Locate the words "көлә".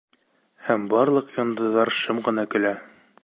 2.55-2.75